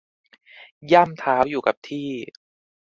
[0.91, 2.09] ย่ำเท้าอยู่กับที่